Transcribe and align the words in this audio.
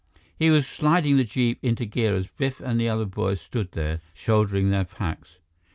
He 0.35 0.49
was 0.49 0.65
sliding 0.65 1.17
the 1.17 1.23
jeep 1.23 1.59
into 1.63 1.85
gear 1.85 2.15
as 2.15 2.25
Biff 2.25 2.59
and 2.59 2.79
the 2.81 2.89
other 2.89 3.05
boys 3.05 3.39
stood 3.39 3.73
there, 3.73 4.01
shouldering 4.15 4.71
their 4.71 4.85
packs. 4.85 5.37